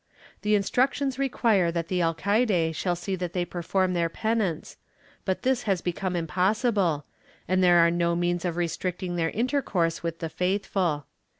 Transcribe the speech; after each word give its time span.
The 0.41 0.55
Instruc 0.55 0.93
tions 0.95 1.19
require 1.19 1.71
that 1.71 1.87
the 1.87 2.01
alcaide 2.01 2.75
shall 2.75 2.95
see 2.95 3.15
that 3.17 3.33
they 3.33 3.45
perform 3.45 3.93
their 3.93 4.09
penance, 4.09 4.75
but 5.25 5.43
this 5.43 5.61
has 5.69 5.79
become 5.81 6.15
impossible, 6.15 7.05
and 7.47 7.63
there 7.63 7.77
are 7.77 7.91
no 7.91 8.15
means 8.15 8.43
of 8.43 8.57
restricting 8.57 9.15
their 9.15 9.29
intercourse 9.29 10.01
with 10.01 10.17
the 10.17 10.29
faithful. 10.29 11.05